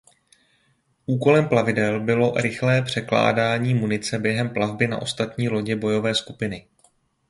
[1.05, 6.67] Úkolem plavidel bylo rychlé překládání munice během plavby na ostatní lodě bojové skupiny.